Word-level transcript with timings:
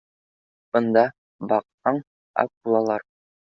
Бында, 0.77 1.03
баҡһаң, 1.53 2.01
акулалар 2.47 3.09